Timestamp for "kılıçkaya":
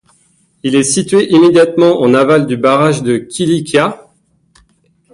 3.17-4.07